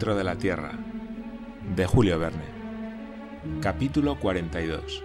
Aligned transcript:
de. 0.00 0.70
Capítulo 3.60 4.18
42. 4.18 5.04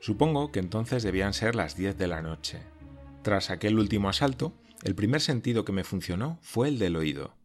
Supongo 0.00 0.50
que 0.50 0.58
entonces 0.58 1.04
debían 1.04 1.32
ser 1.32 1.54
las 1.54 1.76
10 1.76 1.96
de 1.96 2.08
la 2.08 2.20
noche. 2.20 2.58
Tras 3.22 3.50
aquel 3.50 3.78
último 3.78 4.08
asalto, 4.08 4.54
el 4.82 4.96
primer 4.96 5.20
sentido 5.20 5.64
que 5.64 5.70
me 5.70 5.84
funcionó 5.84 6.40
fue 6.42 6.66
el 6.66 6.80
del 6.80 6.96
oído. 6.96 7.36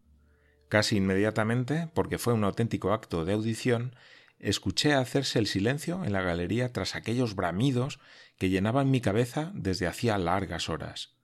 Casi 0.68 0.98
inmediatamente, 0.98 1.92
porque 1.94 2.18
fue 2.18 2.34
un 2.34 2.44
auténtico 2.44 2.92
acto 2.92 3.24
de 3.24 3.34
audición, 3.34 3.96
escuché 4.40 4.94
hacerse 4.94 5.38
el 5.38 5.46
silencio 5.46 6.04
en 6.06 6.14
la 6.14 6.24
galería 6.24 6.74
tras 6.74 6.96
aquellos 6.96 7.36
bramidos 7.36 8.00
que 8.40 8.50
llenaban 8.50 8.90
mi 8.90 9.00
cabeza 9.00 9.52
desde 9.54 9.86
hacía 9.86 10.18
largas 10.18 10.70
horas. 10.70 11.15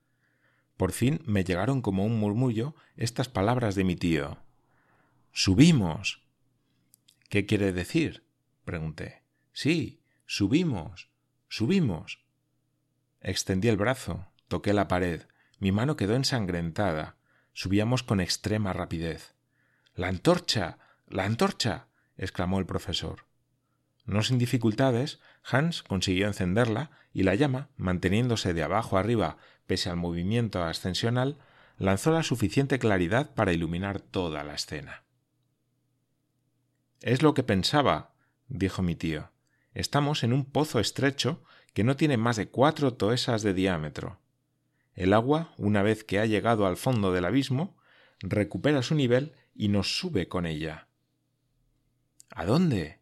Por 0.81 0.93
fin 0.93 1.21
me 1.27 1.43
llegaron 1.43 1.83
como 1.83 2.07
un 2.07 2.19
murmullo 2.19 2.73
estas 2.97 3.29
palabras 3.29 3.75
de 3.75 3.83
mi 3.83 3.95
tío. 3.95 4.39
Subimos. 5.31 6.23
¿Qué 7.29 7.45
quiere 7.45 7.71
decir? 7.71 8.25
pregunté. 8.65 9.21
Sí, 9.53 10.01
subimos. 10.25 11.11
Subimos. 11.49 12.25
Extendí 13.19 13.67
el 13.67 13.77
brazo, 13.77 14.25
toqué 14.47 14.73
la 14.73 14.87
pared, 14.87 15.27
mi 15.59 15.71
mano 15.71 15.95
quedó 15.97 16.15
ensangrentada. 16.15 17.15
Subíamos 17.53 18.01
con 18.01 18.19
extrema 18.19 18.73
rapidez. 18.73 19.35
La 19.93 20.07
antorcha. 20.07 20.79
la 21.05 21.25
antorcha. 21.25 21.89
exclamó 22.17 22.57
el 22.57 22.65
profesor. 22.65 23.27
No 24.05 24.23
sin 24.23 24.37
dificultades, 24.37 25.19
Hans 25.43 25.83
consiguió 25.83 26.27
encenderla 26.27 26.91
y 27.13 27.23
la 27.23 27.35
llama, 27.35 27.69
manteniéndose 27.77 28.53
de 28.53 28.63
abajo 28.63 28.97
arriba 28.97 29.37
pese 29.67 29.89
al 29.89 29.95
movimiento 29.95 30.63
ascensional, 30.63 31.37
lanzó 31.77 32.11
la 32.11 32.23
suficiente 32.23 32.77
claridad 32.77 33.33
para 33.33 33.53
iluminar 33.53 34.01
toda 34.01 34.43
la 34.43 34.53
escena. 34.53 35.03
Es 37.01 37.23
lo 37.23 37.33
que 37.33 37.43
pensaba, 37.43 38.13
dijo 38.47 38.81
mi 38.81 38.95
tío. 38.95 39.31
Estamos 39.73 40.23
en 40.23 40.33
un 40.33 40.45
pozo 40.45 40.79
estrecho 40.79 41.43
que 41.73 41.83
no 41.83 41.95
tiene 41.95 42.17
más 42.17 42.35
de 42.35 42.49
cuatro 42.49 42.93
toesas 42.93 43.41
de 43.41 43.53
diámetro. 43.53 44.19
El 44.93 45.13
agua, 45.13 45.53
una 45.57 45.81
vez 45.81 46.03
que 46.03 46.19
ha 46.19 46.25
llegado 46.25 46.67
al 46.67 46.77
fondo 46.77 47.11
del 47.11 47.25
abismo, 47.25 47.77
recupera 48.19 48.83
su 48.83 48.93
nivel 48.93 49.33
y 49.55 49.69
nos 49.69 49.97
sube 49.97 50.27
con 50.27 50.45
ella. 50.45 50.87
¿A 52.29 52.45
dónde? 52.45 53.00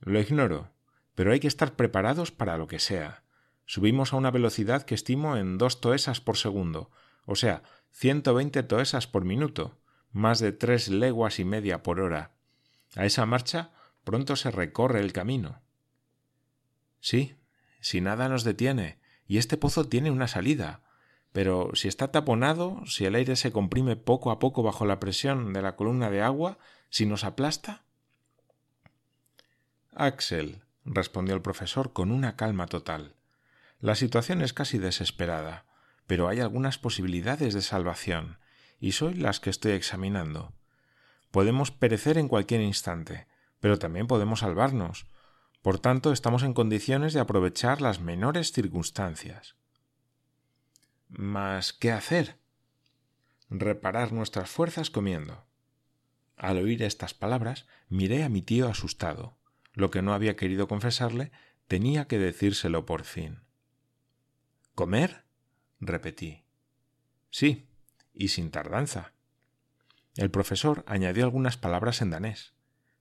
Lo 0.00 0.20
ignoro, 0.20 0.72
pero 1.14 1.32
hay 1.32 1.40
que 1.40 1.48
estar 1.48 1.74
preparados 1.74 2.30
para 2.30 2.58
lo 2.58 2.66
que 2.66 2.78
sea. 2.78 3.24
Subimos 3.66 4.12
a 4.12 4.16
una 4.16 4.30
velocidad 4.30 4.84
que 4.84 4.94
estimo 4.94 5.36
en 5.36 5.58
dos 5.58 5.80
toesas 5.80 6.20
por 6.20 6.36
segundo, 6.36 6.90
o 7.26 7.34
sea, 7.34 7.62
ciento 7.92 8.34
veinte 8.34 8.62
toesas 8.62 9.06
por 9.06 9.24
minuto, 9.24 9.78
más 10.12 10.38
de 10.38 10.52
tres 10.52 10.88
leguas 10.88 11.38
y 11.38 11.44
media 11.44 11.82
por 11.82 12.00
hora. 12.00 12.32
A 12.96 13.04
esa 13.04 13.26
marcha 13.26 13.72
pronto 14.04 14.36
se 14.36 14.50
recorre 14.50 15.00
el 15.00 15.12
camino. 15.12 15.60
Sí, 17.00 17.36
si 17.80 18.00
nada 18.00 18.28
nos 18.28 18.44
detiene, 18.44 18.98
y 19.26 19.38
este 19.38 19.56
pozo 19.56 19.84
tiene 19.84 20.10
una 20.10 20.28
salida. 20.28 20.82
Pero 21.32 21.70
si 21.74 21.88
está 21.88 22.10
taponado, 22.10 22.80
si 22.86 23.04
el 23.04 23.14
aire 23.14 23.36
se 23.36 23.52
comprime 23.52 23.96
poco 23.96 24.30
a 24.30 24.38
poco 24.38 24.62
bajo 24.62 24.86
la 24.86 24.98
presión 24.98 25.52
de 25.52 25.60
la 25.60 25.76
columna 25.76 26.10
de 26.10 26.22
agua, 26.22 26.58
si 26.88 27.04
nos 27.04 27.24
aplasta. 27.24 27.84
Axel, 29.98 30.62
respondió 30.84 31.34
el 31.34 31.42
profesor 31.42 31.92
con 31.92 32.12
una 32.12 32.36
calma 32.36 32.66
total. 32.66 33.16
La 33.80 33.96
situación 33.96 34.42
es 34.42 34.52
casi 34.52 34.78
desesperada, 34.78 35.66
pero 36.06 36.28
hay 36.28 36.40
algunas 36.40 36.78
posibilidades 36.78 37.52
de 37.52 37.62
salvación, 37.62 38.38
y 38.80 38.92
soy 38.92 39.14
las 39.14 39.40
que 39.40 39.50
estoy 39.50 39.72
examinando. 39.72 40.52
Podemos 41.30 41.70
perecer 41.70 42.16
en 42.16 42.28
cualquier 42.28 42.60
instante, 42.60 43.26
pero 43.60 43.78
también 43.78 44.06
podemos 44.06 44.40
salvarnos. 44.40 45.06
Por 45.62 45.78
tanto, 45.78 46.12
estamos 46.12 46.44
en 46.44 46.54
condiciones 46.54 47.12
de 47.12 47.20
aprovechar 47.20 47.80
las 47.80 48.00
menores 48.00 48.52
circunstancias. 48.52 49.56
Mas, 51.08 51.72
¿qué 51.72 51.90
hacer? 51.90 52.38
Reparar 53.50 54.12
nuestras 54.12 54.48
fuerzas 54.48 54.90
comiendo. 54.90 55.44
Al 56.36 56.58
oír 56.58 56.82
estas 56.82 57.14
palabras, 57.14 57.66
miré 57.88 58.22
a 58.22 58.28
mi 58.28 58.42
tío 58.42 58.68
asustado. 58.68 59.37
Lo 59.78 59.92
que 59.92 60.02
no 60.02 60.12
había 60.12 60.34
querido 60.34 60.66
confesarle 60.66 61.30
tenía 61.68 62.08
que 62.08 62.18
decírselo 62.18 62.84
por 62.84 63.04
fin. 63.04 63.42
¿Comer? 64.74 65.22
repetí. 65.78 66.42
Sí, 67.30 67.68
y 68.12 68.26
sin 68.26 68.50
tardanza. 68.50 69.12
El 70.16 70.32
profesor 70.32 70.82
añadió 70.88 71.22
algunas 71.22 71.56
palabras 71.56 72.02
en 72.02 72.10
danés. 72.10 72.54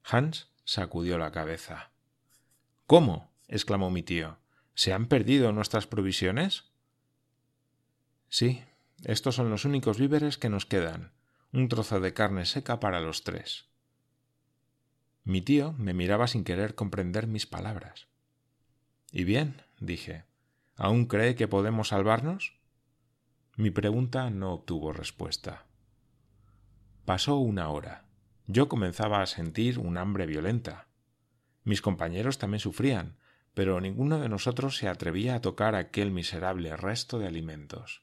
Hans 0.03 0.51
sacudió 0.65 1.17
la 1.17 1.31
cabeza. 1.31 1.89
¿Cómo? 2.85 3.33
exclamó 3.47 3.89
mi 3.89 4.03
tío. 4.03 4.37
¿Se 4.75 4.93
han 4.93 5.07
perdido 5.07 5.51
nuestras 5.53 5.87
provisiones? 5.87 6.65
Sí, 8.29 8.63
estos 9.03 9.33
son 9.33 9.49
los 9.49 9.65
únicos 9.65 9.97
víveres 9.97 10.37
que 10.37 10.49
nos 10.49 10.67
quedan. 10.67 11.11
Un 11.51 11.69
trozo 11.69 11.99
de 11.99 12.13
carne 12.13 12.45
seca 12.45 12.79
para 12.79 12.99
los 12.99 13.23
tres. 13.23 13.65
Mi 15.27 15.41
tío 15.41 15.73
me 15.73 15.93
miraba 15.93 16.25
sin 16.27 16.45
querer 16.45 16.73
comprender 16.73 17.27
mis 17.27 17.45
palabras. 17.45 18.07
¿Y 19.11 19.25
bien? 19.25 19.61
dije. 19.77 20.23
¿Aún 20.77 21.05
cree 21.05 21.35
que 21.35 21.49
podemos 21.49 21.89
salvarnos? 21.89 22.57
Mi 23.57 23.69
pregunta 23.69 24.29
no 24.29 24.53
obtuvo 24.53 24.93
respuesta. 24.93 25.65
Pasó 27.03 27.35
una 27.39 27.67
hora. 27.67 28.05
Yo 28.45 28.69
comenzaba 28.69 29.21
a 29.21 29.25
sentir 29.25 29.79
un 29.79 29.97
hambre 29.97 30.27
violenta. 30.27 30.87
Mis 31.65 31.81
compañeros 31.81 32.37
también 32.37 32.61
sufrían, 32.61 33.17
pero 33.53 33.81
ninguno 33.81 34.19
de 34.19 34.29
nosotros 34.29 34.77
se 34.77 34.87
atrevía 34.87 35.35
a 35.35 35.41
tocar 35.41 35.75
aquel 35.75 36.09
miserable 36.09 36.77
resto 36.77 37.19
de 37.19 37.27
alimentos. 37.27 38.01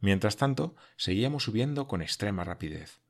Mientras 0.00 0.38
tanto, 0.38 0.74
seguíamos 0.96 1.42
subiendo 1.42 1.86
con 1.86 2.00
extrema 2.00 2.44
rapidez. 2.44 3.04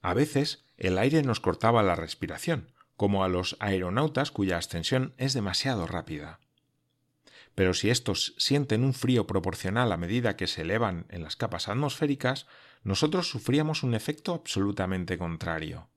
A 0.00 0.14
veces 0.14 0.64
el 0.86 0.98
aire 0.98 1.22
nos 1.22 1.40
cortaba 1.40 1.82
la 1.82 1.96
respiración, 1.96 2.70
como 2.96 3.24
a 3.24 3.28
los 3.28 3.56
aeronautas 3.60 4.30
cuya 4.30 4.58
ascensión 4.58 5.14
es 5.16 5.32
demasiado 5.32 5.86
rápida 5.86 6.40
pero 7.54 7.74
si 7.74 7.90
estos 7.90 8.34
sienten 8.38 8.84
un 8.84 8.94
frío 8.94 9.26
proporcional 9.26 9.92
a 9.92 9.96
medida 9.96 10.36
que 10.36 10.46
se 10.46 10.62
elevan 10.62 11.06
en 11.10 11.22
las 11.22 11.36
capas 11.36 11.68
atmosféricas, 11.68 12.46
nosotros 12.82 13.28
sufríamos 13.28 13.82
un 13.82 13.94
efecto 13.94 14.34
absolutamente 14.34 15.18
contrario. 15.18 15.88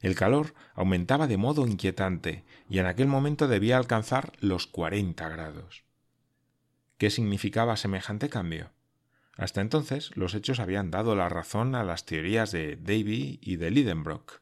El 0.00 0.14
calor 0.14 0.54
aumentaba 0.74 1.26
de 1.26 1.36
modo 1.36 1.66
inquietante 1.66 2.44
y 2.68 2.78
en 2.78 2.86
aquel 2.86 3.06
momento 3.06 3.48
debía 3.48 3.76
alcanzar 3.76 4.32
los 4.40 4.66
cuarenta 4.66 5.28
grados. 5.28 5.84
¿Qué 6.98 7.10
significaba 7.10 7.76
semejante 7.76 8.28
cambio? 8.28 8.70
Hasta 9.36 9.60
entonces 9.60 10.10
los 10.16 10.34
hechos 10.34 10.60
habían 10.60 10.90
dado 10.90 11.16
la 11.16 11.28
razón 11.28 11.74
a 11.74 11.84
las 11.84 12.04
teorías 12.04 12.52
de 12.52 12.76
Davy 12.76 13.38
y 13.42 13.56
de 13.56 13.70
Lidenbrock. 13.70 14.40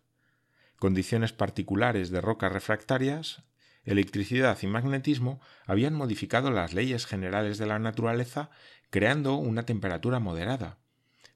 Condiciones 0.79 1.33
particulares 1.33 2.11
de 2.11 2.21
rocas 2.21 2.53
refractarias 2.53 3.45
electricidad 3.85 4.59
y 4.63 4.67
magnetismo 4.67 5.41
habían 5.67 5.95
modificado 5.95 6.51
las 6.51 6.75
leyes 6.75 7.07
generales 7.07 7.59
de 7.59 7.67
la 7.67 7.79
naturaleza 7.79 8.51
creando 8.91 9.35
una 9.37 9.65
temperatura 9.65 10.19
moderada, 10.19 10.79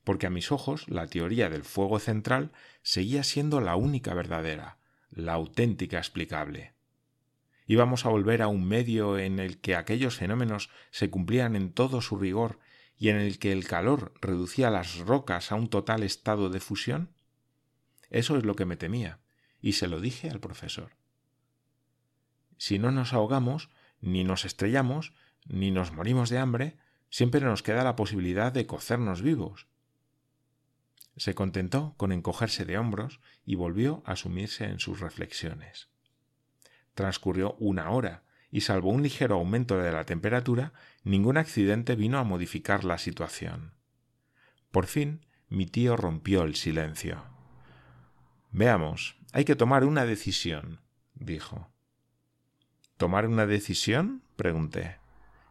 porque 0.03 0.27
a 0.27 0.31
mis 0.31 0.53
ojos 0.53 0.89
la 0.89 1.07
teoría 1.07 1.49
del 1.49 1.65
fuego 1.65 1.99
central 1.99 2.53
seguía 2.83 3.25
siendo 3.25 3.61
la 3.61 3.77
única 3.77 4.15
verdadera, 4.15 4.79
la 5.11 5.35
auténtica 5.35 5.99
explicable. 5.99 6.75
Íbamos 7.67 8.05
a 8.05 8.11
volver 8.11 8.43
a 8.43 8.49
un 8.49 8.67
medio 8.67 9.19
en 9.19 9.39
el 9.39 9.59
que 9.59 9.75
aquellos 9.75 10.17
fenómenos 10.17 10.69
se 10.91 11.09
cumplían 11.09 11.57
en 11.57 11.73
todo 11.73 12.03
su 12.03 12.19
rigor 12.19 12.59
y 13.05 13.11
en 13.11 13.17
el 13.17 13.39
que 13.39 13.53
el 13.53 13.67
calor 13.67 14.15
reducía 14.23 14.71
las 14.71 14.97
rocas 14.97 15.53
a 15.53 15.57
un 15.57 15.69
total 15.69 16.03
estado 16.05 16.49
de 16.49 16.59
fusión? 16.59 17.11
Eso 18.09 18.39
es 18.39 18.47
lo 18.47 18.57
que 18.57 18.65
me 18.65 18.79
temía, 18.79 19.19
y 19.61 19.75
se 19.75 19.89
lo 19.89 20.01
dije 20.01 20.31
al 20.31 20.41
profesor. 20.41 20.93
Si 22.57 22.79
no 22.79 22.93
nos 22.93 23.13
ahogamos, 23.13 23.69
ni 24.01 24.25
nos 24.25 24.47
estrellamos, 24.47 25.13
ni 25.45 25.71
nos 25.71 25.93
morimos 25.93 26.31
de 26.31 26.39
hambre, 26.39 26.79
siempre 27.11 27.43
nos 27.43 27.63
queda 27.63 27.85
la 27.85 27.95
posibilidad 27.95 28.53
de 28.53 28.67
cocernos 28.67 29.21
vivos. 29.21 29.67
Se 31.19 31.35
contentó 31.35 31.93
con 31.99 32.11
encogerse 32.11 32.65
de 32.65 32.79
hombros 32.79 33.21
y 33.45 33.57
volvió 33.57 34.03
a 34.07 34.17
sumirse 34.17 34.65
en 34.65 34.81
sus 34.81 35.01
reflexiones. 35.01 35.89
Transcurrió 36.95 37.55
una 37.59 37.91
hora, 37.91 38.23
y 38.55 38.61
salvo 38.61 38.91
un 38.91 39.03
ligero 39.03 39.35
aumento 39.35 39.79
de 39.79 39.91
la 39.91 40.05
temperatura, 40.05 40.73
ningún 41.03 41.39
accidente 41.39 41.97
vino 41.97 42.21
a 42.21 42.23
modificar 42.23 42.85
la 42.85 42.99
situación. 42.99 43.73
Por 44.71 44.87
fin, 44.87 45.27
mi 45.49 45.67
tío 45.67 45.97
rompió 45.97 46.45
el 46.45 46.55
silencio. 46.55 47.25
Veamos, 48.53 49.17
hay 49.33 49.45
que 49.45 49.57
tomar 49.57 49.85
una 49.85 50.07
decisión, 50.07 50.79
dijo. 51.17 51.69
¿Tomar 52.97 53.27
una 53.27 53.45
decisión? 53.45 54.23
pregunté. 54.37 54.99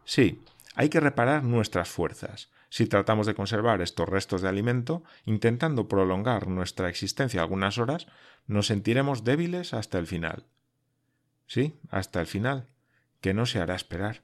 Sí, 0.06 0.42
hay 0.74 0.88
que 0.88 1.00
reparar 1.00 1.44
nuestras 1.44 1.90
fuerzas. 1.90 2.50
si 2.70 2.86
tratamos 2.86 3.26
de 3.26 3.34
conservar 3.34 3.82
estos 3.82 4.08
restos 4.08 4.40
de 4.40 4.48
alimento, 4.48 5.04
intentando 5.26 5.88
prolongar 5.88 6.48
nuestra 6.48 6.88
existencia 6.88 7.42
algunas 7.42 7.76
horas, 7.76 8.06
nos 8.46 8.66
sentiremos 8.66 9.24
débiles 9.24 9.74
hasta 9.74 9.98
el 9.98 10.06
final. 10.06 10.46
Sí, 11.46 11.78
hasta 11.90 12.20
el 12.22 12.26
final, 12.26 12.66
que 13.24 13.32
no 13.32 13.46
se 13.46 13.58
hará 13.58 13.74
esperar. 13.74 14.20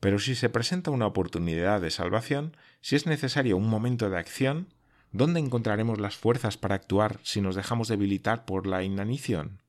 Pero 0.00 0.18
si 0.18 0.34
se 0.34 0.48
presenta 0.48 0.90
una 0.90 1.06
oportunidad 1.06 1.82
de 1.82 1.90
salvación, 1.90 2.56
si 2.80 2.96
es 2.96 3.04
necesario 3.04 3.58
un 3.58 3.68
momento 3.68 4.08
de 4.08 4.18
acción, 4.18 4.72
¿dónde 5.12 5.40
encontraremos 5.40 6.00
las 6.00 6.16
fuerzas 6.16 6.56
para 6.56 6.76
actuar 6.76 7.20
si 7.22 7.42
nos 7.42 7.56
dejamos 7.56 7.88
debilitar 7.88 8.46
por 8.46 8.66
la 8.66 8.82
inanición? 8.82 9.60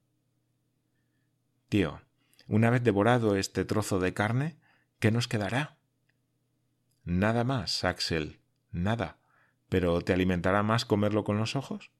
Tío, 1.67 1.99
una 2.47 2.69
vez 2.69 2.81
devorado 2.81 3.35
este 3.35 3.65
trozo 3.65 3.99
de 3.99 4.13
carne, 4.13 4.55
¿qué 4.99 5.11
nos 5.11 5.27
quedará? 5.27 5.75
Nada 7.03 7.43
más, 7.43 7.83
Axel, 7.83 8.39
nada. 8.71 9.17
¿Pero 9.67 9.99
te 9.99 10.13
alimentará 10.13 10.63
más 10.63 10.85
comerlo 10.85 11.25
con 11.25 11.37
los 11.37 11.57
ojos? 11.57 11.91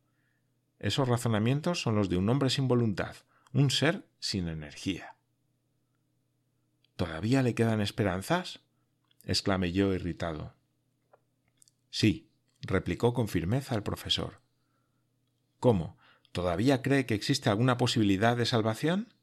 Esos 0.79 1.09
razonamientos 1.09 1.81
son 1.81 1.95
los 1.95 2.07
de 2.07 2.15
un 2.15 2.29
hombre 2.29 2.49
sin 2.49 2.69
voluntad, 2.69 3.17
un 3.51 3.71
ser 3.71 4.07
sin 4.19 4.47
energía. 4.47 5.17
¿Todavía 7.01 7.42
le 7.42 7.56
quedan 7.56 7.81
esperanzas? 7.81 8.59
exclamé 9.25 9.71
yo 9.71 9.92
irritado. 9.92 10.53
Sí, 11.89 12.30
replicó 12.62 13.15
con 13.15 13.27
firmeza 13.27 13.74
el 13.74 13.81
profesor. 13.81 14.39
¿Cómo? 15.59 15.98
¿Todavía 16.31 16.83
cree 16.83 17.07
que 17.07 17.15
existe 17.15 17.50
alguna 17.50 17.75
posibilidad 17.77 18.38
de 18.38 18.45
salvación? 18.45 19.15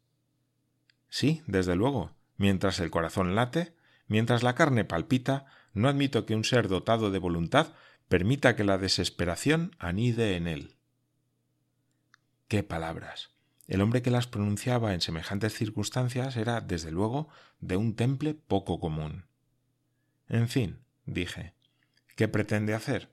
Sí, 1.08 1.44
desde 1.46 1.76
luego. 1.76 2.16
Mientras 2.36 2.80
el 2.80 2.90
corazón 2.90 3.36
late, 3.36 3.76
mientras 4.08 4.42
la 4.42 4.56
carne 4.56 4.84
palpita, 4.84 5.46
no 5.72 5.88
admito 5.88 6.26
que 6.26 6.34
un 6.34 6.42
ser 6.42 6.66
dotado 6.66 7.12
de 7.12 7.20
voluntad 7.20 7.74
permita 8.08 8.56
que 8.56 8.64
la 8.64 8.78
desesperación 8.78 9.76
anide 9.78 10.34
en 10.34 10.48
él. 10.48 10.74
¡Qué 12.48 12.64
palabras! 12.64 13.37
El 13.68 13.82
hombre 13.82 14.00
que 14.00 14.10
las 14.10 14.26
pronunciaba 14.26 14.94
en 14.94 15.02
semejantes 15.02 15.52
circunstancias 15.52 16.36
era, 16.36 16.62
desde 16.62 16.90
luego, 16.90 17.28
de 17.60 17.76
un 17.76 17.94
temple 17.94 18.32
poco 18.34 18.80
común. 18.80 19.26
En 20.26 20.48
fin, 20.48 20.80
dije, 21.04 21.52
¿qué 22.16 22.28
pretende 22.28 22.72
hacer? 22.72 23.10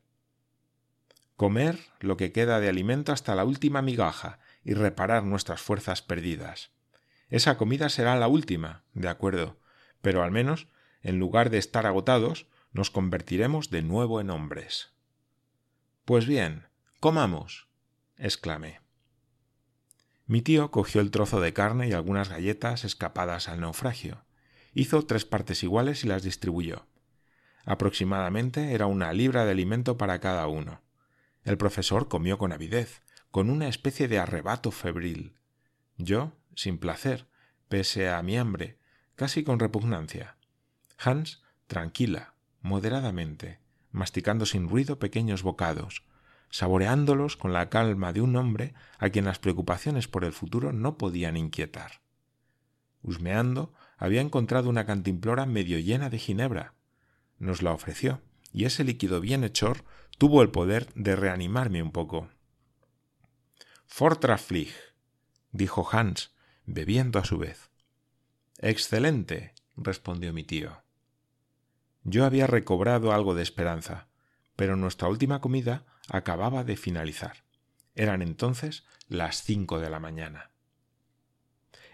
Comer 1.35 1.77
lo 1.99 2.15
que 2.15 2.31
queda 2.31 2.61
de 2.61 2.69
alimento 2.69 3.11
hasta 3.11 3.35
la 3.35 3.43
última 3.43 3.81
migaja 3.81 4.39
y 4.63 4.73
reparar 4.73 5.25
nuestras 5.25 5.61
fuerzas 5.61 6.01
perdidas. 6.01 6.71
Esa 7.29 7.57
comida 7.57 7.89
será 7.89 8.15
la 8.15 8.29
última, 8.29 8.83
de 8.93 9.09
acuerdo, 9.09 9.59
pero 10.01 10.23
al 10.23 10.31
menos, 10.31 10.67
en 11.01 11.19
lugar 11.19 11.49
de 11.49 11.57
estar 11.57 11.85
agotados, 11.85 12.47
nos 12.71 12.91
convertiremos 12.91 13.69
de 13.71 13.81
nuevo 13.81 14.21
en 14.21 14.29
hombres. 14.29 14.93
Pues 16.05 16.25
bien, 16.25 16.67
comamos, 17.01 17.67
exclamé. 18.17 18.84
Mi 20.27 20.41
tío 20.41 20.71
cogió 20.71 21.01
el 21.01 21.11
trozo 21.11 21.39
de 21.39 21.53
carne 21.53 21.87
y 21.87 21.93
algunas 21.93 22.29
galletas 22.29 22.83
escapadas 22.83 23.47
al 23.47 23.61
naufragio. 23.61 24.23
Hizo 24.73 25.05
tres 25.05 25.23
partes 25.23 25.63
iguales 25.63 26.03
y 26.03 26.07
las 26.07 26.23
distribuyó. 26.23 26.87
Aproximadamente 27.63 28.73
era 28.73 28.87
una 28.87 29.13
libra 29.13 29.45
de 29.45 29.51
alimento 29.51 29.97
para 29.97 30.19
cada 30.19 30.47
uno. 30.47 30.81
El 31.43 31.57
profesor 31.57 32.07
comió 32.07 32.37
con 32.37 32.51
avidez, 32.51 33.03
con 33.29 33.49
una 33.49 33.67
especie 33.67 34.07
de 34.07 34.17
arrebato 34.17 34.71
febril. 34.71 35.35
Yo, 35.97 36.33
sin 36.55 36.79
placer, 36.79 37.27
pese 37.69 38.09
a 38.09 38.21
mi 38.23 38.37
hambre, 38.37 38.77
casi 39.15 39.43
con 39.43 39.59
repugnancia. 39.59 40.37
Hans, 40.97 41.43
tranquila, 41.67 42.33
moderadamente, 42.61 43.59
masticando 43.91 44.45
sin 44.45 44.69
ruido 44.69 44.97
pequeños 44.97 45.43
bocados, 45.43 46.03
saboreándolos 46.55 47.35
con 47.35 47.51
la 47.51 47.69
calma 47.69 48.13
de 48.13 48.21
un 48.21 48.37
hombre 48.37 48.73
a 48.97 49.09
quien 49.09 49.25
las 49.25 49.39
preocupaciones 49.39 50.07
por 50.07 50.23
el 50.23 50.31
futuro 50.31 50.71
no 50.71 50.97
podían 50.97 51.35
inquietar. 51.35 51.99
Husmeando, 53.01 53.73
había 53.97 54.21
encontrado 54.21 54.69
una 54.69 54.85
cantimplora 54.85 55.45
medio 55.45 55.79
llena 55.79 56.09
de 56.09 56.17
ginebra. 56.17 56.73
Nos 57.39 57.61
la 57.61 57.73
ofreció, 57.73 58.21
y 58.53 58.63
ese 58.63 58.85
líquido 58.85 59.19
bienhechor 59.19 59.83
tuvo 60.17 60.41
el 60.41 60.49
poder 60.49 60.87
de 60.93 61.17
reanimarme 61.17 61.83
un 61.83 61.91
poco. 61.91 62.29
Fortraflig, 63.85 64.73
dijo 65.51 65.85
Hans, 65.91 66.35
bebiendo 66.65 67.19
a 67.19 67.25
su 67.25 67.37
vez. 67.37 67.69
Excelente, 68.59 69.53
respondió 69.75 70.31
mi 70.31 70.45
tío. 70.45 70.83
Yo 72.05 72.23
había 72.23 72.47
recobrado 72.47 73.11
algo 73.11 73.35
de 73.35 73.43
esperanza, 73.43 74.07
pero 74.55 74.77
nuestra 74.77 75.09
última 75.09 75.41
comida 75.41 75.85
acababa 76.09 76.63
de 76.63 76.77
finalizar. 76.77 77.43
Eran 77.95 78.21
entonces 78.21 78.83
las 79.07 79.43
cinco 79.43 79.79
de 79.79 79.89
la 79.89 79.99
mañana. 79.99 80.51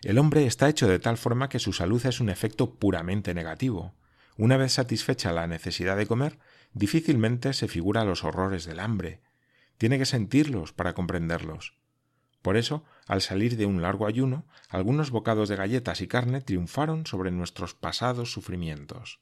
El 0.02 0.18
hombre 0.18 0.48
está 0.48 0.68
hecho 0.68 0.88
de 0.88 1.00
tal 1.00 1.18
forma 1.18 1.50
que 1.50 1.60
su 1.60 1.74
salud 1.74 2.04
es 2.06 2.19
un 2.19 2.30
efecto 2.30 2.75
puramente 2.75 3.34
negativo. 3.34 3.94
Una 4.38 4.58
vez 4.58 4.74
satisfecha 4.74 5.31
la 5.31 5.46
necesidad 5.46 5.96
de 5.96 6.08
comer, 6.08 6.40
difícilmente 6.74 7.54
se 7.54 7.68
figura 7.68 8.06
los 8.06 8.24
horrores 8.24 8.66
del 8.66 8.80
hambre. 8.80 9.22
Tiene 9.78 10.00
que 10.00 10.06
sentirlos 10.06 10.74
para 10.74 10.94
comprenderlos. 10.94 11.75
Por 12.42 12.58
eso, 12.58 12.84
al 13.08 13.22
salir 13.22 13.56
de 13.58 13.68
un 13.68 13.84
largo 13.84 14.08
ayuno, 14.08 14.48
algunos 14.69 15.12
bocados 15.12 15.48
de 15.50 15.56
galletas 15.56 16.02
y 16.02 16.08
carne 16.08 16.42
triunfaron 16.42 17.06
sobre 17.06 17.30
nuestros 17.30 17.75
pasados 17.75 18.31
sufrimientos. 18.31 19.19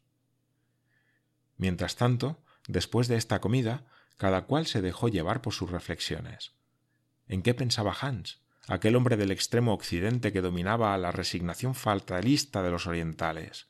Mientras 1.57 1.97
tanto, 1.97 2.41
después 2.67 3.09
de 3.09 3.17
esta 3.17 3.41
comida, 3.41 3.85
cada 4.19 4.41
cual 4.41 4.65
se 4.65 4.81
dejó 4.81 5.07
llevar 5.07 5.41
por 5.41 5.53
sus 5.53 5.71
reflexiones. 5.71 6.51
¿En 7.29 7.41
qué 7.41 7.53
pensaba 7.53 7.95
Hans, 8.01 8.41
aquel 8.67 8.97
hombre 8.97 9.15
del 9.15 9.31
extremo 9.31 9.73
occidente 9.73 10.33
que 10.33 10.41
dominaba 10.41 10.93
a 10.93 10.97
la 10.97 11.13
resignación 11.13 11.73
fatalista 11.73 12.61
de 12.61 12.69
los 12.69 12.85
orientales? 12.85 13.69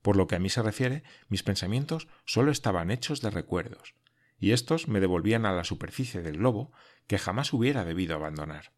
Por 0.00 0.16
lo 0.16 0.28
que 0.28 0.36
a 0.36 0.38
mí 0.38 0.48
se 0.48 0.62
refiere, 0.62 1.02
mis 1.28 1.42
pensamientos 1.42 2.08
sólo 2.24 2.50
estaban 2.50 2.90
hechos 2.90 3.20
de 3.20 3.28
recuerdos, 3.28 3.94
y 4.38 4.52
éstos 4.52 4.88
me 4.88 4.98
devolvían 4.98 5.44
a 5.44 5.52
la 5.52 5.64
superficie 5.64 6.22
del 6.22 6.38
globo 6.38 6.72
que 7.06 7.18
jamás 7.18 7.52
hubiera 7.52 7.84
debido 7.84 8.16
abandonar. 8.16 8.72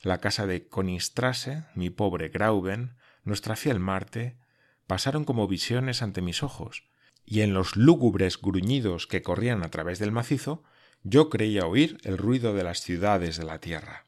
La 0.00 0.18
casa 0.18 0.46
de 0.46 0.66
Konistrasse, 0.66 1.66
mi 1.74 1.90
pobre 1.90 2.30
Grauben, 2.30 2.96
nuestra 3.22 3.54
fiel 3.54 3.80
Marte, 3.80 4.38
pasaron 4.86 5.24
como 5.24 5.46
visiones 5.46 6.00
ante 6.00 6.22
mis 6.22 6.42
ojos, 6.42 6.88
y 7.26 7.40
en 7.40 7.54
los 7.54 7.76
lúgubres 7.76 8.40
gruñidos 8.40 9.06
que 9.06 9.22
corrían 9.22 9.62
a 9.62 9.70
través 9.70 9.98
del 9.98 10.12
macizo, 10.12 10.62
yo 11.02 11.30
creía 11.30 11.66
oír 11.66 11.98
el 12.04 12.18
ruido 12.18 12.54
de 12.54 12.64
las 12.64 12.80
ciudades 12.80 13.36
de 13.36 13.44
la 13.44 13.60
tierra. 13.60 14.06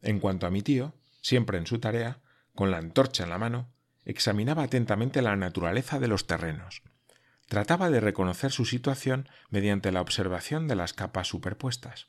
En 0.00 0.20
cuanto 0.20 0.46
a 0.46 0.50
mi 0.50 0.62
tío, 0.62 0.94
siempre 1.20 1.58
en 1.58 1.66
su 1.66 1.78
tarea, 1.78 2.20
con 2.54 2.70
la 2.70 2.78
antorcha 2.78 3.24
en 3.24 3.30
la 3.30 3.38
mano, 3.38 3.68
examinaba 4.04 4.62
atentamente 4.62 5.22
la 5.22 5.36
naturaleza 5.36 5.98
de 5.98 6.08
los 6.08 6.26
terrenos. 6.26 6.82
Trataba 7.48 7.90
de 7.90 8.00
reconocer 8.00 8.52
su 8.52 8.64
situación 8.64 9.28
mediante 9.50 9.92
la 9.92 10.00
observación 10.00 10.68
de 10.68 10.76
las 10.76 10.92
capas 10.92 11.28
superpuestas. 11.28 12.08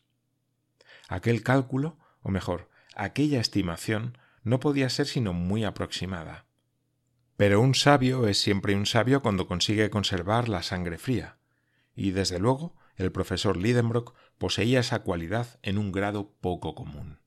Aquel 1.07 1.43
cálculo, 1.43 1.97
o 2.21 2.29
mejor, 2.29 2.69
aquella 2.95 3.39
estimación, 3.39 4.17
no 4.43 4.59
podía 4.59 4.89
ser 4.89 5.07
sino 5.07 5.33
muy 5.33 5.63
aproximada. 5.63 6.45
Pero 7.39 7.61
un 7.61 7.73
sabio 7.73 8.27
es 8.27 8.37
siempre 8.37 8.75
un 8.75 8.85
sabio 8.85 9.21
cuando 9.21 9.47
consigue 9.47 9.89
conservar 9.89 10.49
la 10.49 10.61
sangre 10.61 10.97
fría, 10.97 11.37
y 11.95 12.11
desde 12.11 12.37
luego 12.37 12.75
el 12.97 13.13
profesor 13.13 13.55
Lidenbrock 13.55 14.13
poseía 14.37 14.81
esa 14.81 15.03
cualidad 15.03 15.57
en 15.61 15.77
un 15.77 15.93
grado 15.93 16.33
poco 16.41 16.75
común. 16.75 17.21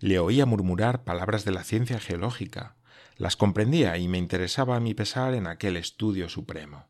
Le 0.00 0.18
oía 0.18 0.46
murmurar 0.46 1.04
palabras 1.04 1.44
de 1.44 1.52
la 1.52 1.64
ciencia 1.64 2.00
geológica, 2.00 2.78
las 3.18 3.36
comprendía 3.36 3.98
y 3.98 4.08
me 4.08 4.16
interesaba 4.16 4.76
a 4.76 4.80
mi 4.80 4.94
pesar 4.94 5.34
en 5.34 5.48
aquel 5.48 5.76
estudio 5.76 6.30
supremo. 6.30 6.88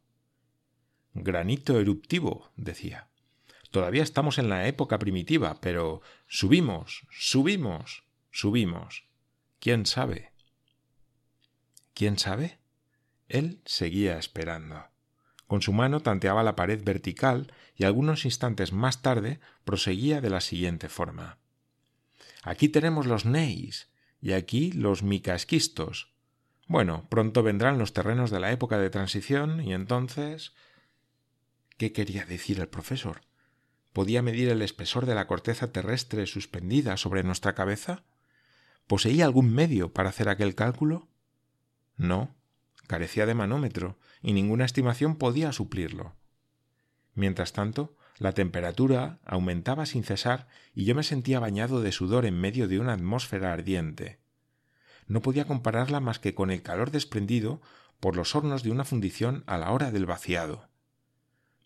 Granito 1.15 1.81
eruptivo, 1.81 2.53
decía. 2.55 3.09
Todavía 3.73 4.05
estamos 4.05 4.39
en 4.39 4.49
la 4.49 4.69
época 4.69 5.01
primitiva, 5.01 5.61
pero 5.61 6.03
subimos, 6.29 7.09
subimos, 7.11 8.05
subimos. 8.31 9.09
¿Quién 9.59 9.85
sabe? 9.85 10.38
¿Quién 11.99 12.17
sabe? 12.17 12.61
Él 13.27 13.61
seguía 13.65 14.19
esperando. 14.19 14.85
Con 15.49 15.63
su 15.63 15.73
mano 15.73 15.99
tanteaba 15.99 16.45
la 16.45 16.55
pared 16.55 16.81
vertical 16.85 17.53
y 17.75 17.83
algunos 17.83 18.25
instantes 18.25 18.73
más 18.73 19.03
tarde 19.03 19.41
proseguía 19.65 20.21
de 20.21 20.31
la 20.31 20.41
siguiente 20.41 20.89
forma. 20.89 21.39
Aquí 22.45 22.69
tenemos 22.69 23.07
los 23.07 23.25
neis 23.25 23.91
y 24.21 24.31
aquí 24.31 24.71
los 24.71 25.03
micasquistos. 25.03 26.15
Bueno, 26.69 27.09
pronto 27.11 27.43
vendrán 27.43 27.79
los 27.79 27.93
terrenos 27.93 28.31
de 28.31 28.39
la 28.39 28.53
época 28.53 28.79
de 28.79 28.91
transición 28.91 29.61
y 29.61 29.75
entonces. 29.75 30.53
¿Qué 31.79 31.91
quería 31.93 32.27
decir 32.27 32.61
el 32.61 32.69
profesor? 32.69 33.23
¿Podía 33.93 34.23
medir 34.23 34.51
el 34.51 34.63
espesor 34.63 35.05
de 35.05 35.17
la 35.17 35.27
corteza 35.27 35.73
terrestre 35.73 36.27
suspendida 36.27 36.97
sobre 36.97 37.25
nuestra 37.25 37.57
cabeza? 37.57 38.05
¿Poseía 38.87 39.25
algún 39.25 39.53
medio 39.53 39.93
para 39.93 40.11
hacer 40.11 40.29
aquel 40.29 40.55
cálculo? 40.55 41.08
No, 41.99 42.35
carecía 42.87 43.27
de 43.27 43.35
manómetro 43.35 43.99
y 44.23 44.33
ninguna 44.33 44.65
estimación 44.65 45.17
podía 45.17 45.53
suplirlo. 45.53 46.17
Mientras 47.15 47.53
tanto, 47.53 47.97
la 48.19 48.33
temperatura 48.33 49.21
aumentaba 49.25 49.85
sin 49.87 50.05
cesar 50.05 50.49
y 50.75 50.85
yo 50.85 50.95
me 50.95 51.03
sentía 51.03 51.41
bañado 51.41 51.83
de 51.83 51.93
sudor 51.93 52.25
en 52.25 52.41
medio 52.41 52.69
de 52.69 52.79
una 52.79 52.95
atmósfera 52.95 53.53
ardiente. 53.53 54.21
No 55.07 55.21
podía 55.21 55.45
compararla 55.45 56.01
más 56.01 56.19
que 56.19 56.35
con 56.35 56.51
el 56.51 56.63
calor 56.63 56.91
desprendido 56.91 57.61
por 58.01 58.17
los 58.17 58.35
hornos 58.37 58.63
de 58.63 58.71
una 58.71 58.85
fundición 58.85 59.43
a 59.47 59.59
la 59.59 59.73
hora 59.73 59.91
del 59.91 60.07
vaciado. 60.07 60.69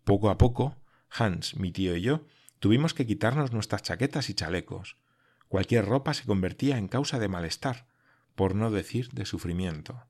Poco 0.05 0.31
a 0.31 0.39
poco, 0.39 0.77
Hans, 1.11 1.57
mi 1.57 1.71
tío 1.73 1.95
y 1.97 2.03
yo 2.03 2.25
tuvimos 2.59 2.95
que 2.95 3.07
quitarnos 3.07 3.53
nuestras 3.53 3.83
chaquetas 3.83 4.31
y 4.31 4.35
chalecos. 4.35 4.97
Cualquier 5.49 5.85
ropa 5.85 6.15
se 6.15 6.25
convertía 6.25 6.79
en 6.79 6.89
causa 6.89 7.19
de 7.19 7.29
malestar, 7.29 7.87
por 8.35 8.55
no 8.55 8.71
decir 8.71 9.11
de 9.11 9.27
sufrimiento. 9.27 10.07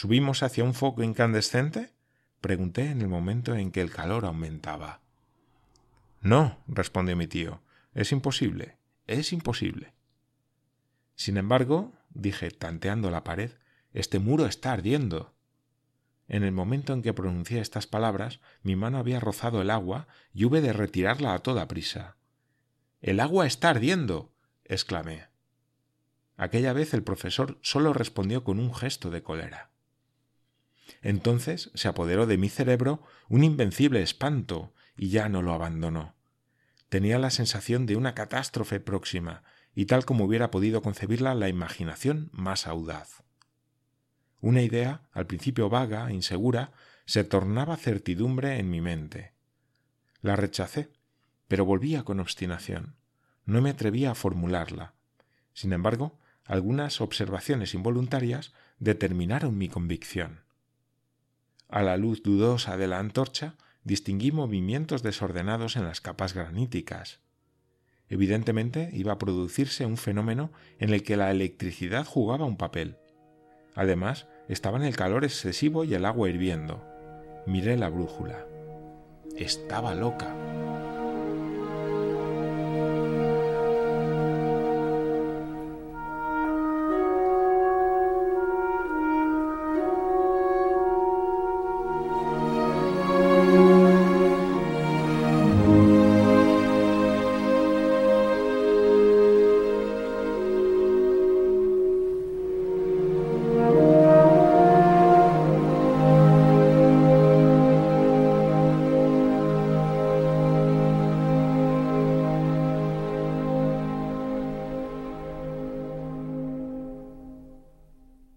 ¿Subimos 0.00 0.44
hacia 0.44 0.62
un 0.62 0.74
foco 0.74 1.02
incandescente? 1.02 1.92
pregunté 2.40 2.88
en 2.88 3.00
el 3.00 3.08
momento 3.08 3.56
en 3.56 3.72
que 3.72 3.80
el 3.80 3.90
calor 3.90 4.26
aumentaba. 4.26 5.00
No, 6.20 6.62
respondió 6.68 7.16
mi 7.16 7.26
tío, 7.26 7.62
es 7.94 8.12
imposible, 8.12 8.76
es 9.08 9.32
imposible. 9.32 9.94
Sin 11.16 11.36
embargo, 11.36 11.94
dije, 12.10 12.52
tanteando 12.52 13.10
la 13.10 13.24
pared, 13.24 13.50
este 13.92 14.20
muro 14.20 14.46
está 14.46 14.70
ardiendo. 14.70 15.34
En 16.28 16.44
el 16.44 16.52
momento 16.52 16.92
en 16.92 17.02
que 17.02 17.12
pronuncié 17.12 17.60
estas 17.60 17.88
palabras, 17.88 18.38
mi 18.62 18.76
mano 18.76 18.98
había 18.98 19.18
rozado 19.18 19.60
el 19.60 19.68
agua 19.68 20.06
y 20.32 20.44
hube 20.44 20.60
de 20.60 20.72
retirarla 20.72 21.34
a 21.34 21.40
toda 21.40 21.66
prisa. 21.66 22.16
El 23.00 23.18
agua 23.18 23.48
está 23.48 23.70
ardiendo. 23.70 24.32
exclamé. 24.64 25.26
Aquella 26.36 26.72
vez 26.72 26.94
el 26.94 27.02
profesor 27.02 27.58
solo 27.62 27.92
respondió 27.92 28.44
con 28.44 28.60
un 28.60 28.72
gesto 28.72 29.10
de 29.10 29.24
cólera. 29.24 29.72
Entonces 31.02 31.70
se 31.74 31.88
apoderó 31.88 32.26
de 32.26 32.38
mi 32.38 32.48
cerebro 32.48 33.02
un 33.28 33.44
invencible 33.44 34.02
espanto 34.02 34.72
y 34.96 35.10
ya 35.10 35.28
no 35.28 35.42
lo 35.42 35.52
abandonó. 35.52 36.14
Tenía 36.88 37.18
la 37.18 37.30
sensación 37.30 37.86
de 37.86 37.96
una 37.96 38.14
catástrofe 38.14 38.80
próxima, 38.80 39.42
y 39.74 39.86
tal 39.86 40.04
como 40.04 40.24
hubiera 40.24 40.50
podido 40.50 40.82
concebirla 40.82 41.34
la 41.34 41.48
imaginación 41.48 42.30
más 42.32 42.66
audaz. 42.66 43.22
Una 44.40 44.62
idea, 44.62 45.02
al 45.12 45.26
principio 45.26 45.68
vaga, 45.68 46.08
e 46.08 46.14
insegura, 46.14 46.72
se 47.04 47.24
tornaba 47.24 47.76
certidumbre 47.76 48.58
en 48.58 48.70
mi 48.70 48.80
mente. 48.80 49.32
La 50.20 50.36
rechacé, 50.36 50.90
pero 51.46 51.64
volvía 51.64 52.02
con 52.02 52.20
obstinación. 52.20 52.96
No 53.44 53.62
me 53.62 53.70
atrevía 53.70 54.10
a 54.10 54.14
formularla. 54.14 54.94
Sin 55.54 55.72
embargo, 55.72 56.18
algunas 56.44 57.00
observaciones 57.00 57.74
involuntarias 57.74 58.52
determinaron 58.78 59.56
mi 59.58 59.68
convicción. 59.68 60.40
A 61.68 61.82
la 61.82 61.98
luz 61.98 62.22
dudosa 62.22 62.76
de 62.76 62.88
la 62.88 62.98
antorcha 62.98 63.56
distinguí 63.84 64.32
movimientos 64.32 65.02
desordenados 65.02 65.76
en 65.76 65.84
las 65.84 66.00
capas 66.00 66.34
graníticas. 66.34 67.20
Evidentemente 68.08 68.88
iba 68.94 69.12
a 69.12 69.18
producirse 69.18 69.84
un 69.84 69.98
fenómeno 69.98 70.50
en 70.78 70.94
el 70.94 71.02
que 71.02 71.18
la 71.18 71.30
electricidad 71.30 72.06
jugaba 72.06 72.46
un 72.46 72.56
papel. 72.56 72.96
Además, 73.74 74.26
estaban 74.48 74.82
el 74.82 74.96
calor 74.96 75.24
excesivo 75.24 75.84
y 75.84 75.94
el 75.94 76.06
agua 76.06 76.30
hirviendo. 76.30 76.82
Miré 77.46 77.76
la 77.76 77.90
brújula. 77.90 78.46
Estaba 79.36 79.94
loca. 79.94 80.34